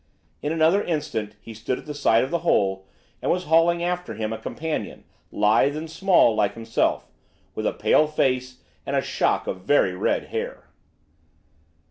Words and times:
In 0.41 0.51
another 0.51 0.83
instant 0.83 1.35
he 1.39 1.53
stood 1.53 1.77
at 1.77 1.85
the 1.85 1.93
side 1.93 2.23
of 2.23 2.31
the 2.31 2.39
hole 2.39 2.87
and 3.21 3.29
was 3.31 3.43
hauling 3.43 3.83
after 3.83 4.15
him 4.15 4.33
a 4.33 4.39
companion, 4.39 5.03
lithe 5.31 5.77
and 5.77 5.91
small 5.91 6.33
like 6.33 6.55
himself, 6.55 7.05
with 7.53 7.67
a 7.67 7.73
pale 7.73 8.07
face 8.07 8.63
and 8.83 8.95
a 8.95 9.01
shock 9.03 9.45
of 9.45 9.61
very 9.61 9.93
red 9.93 10.29
hair. 10.29 10.69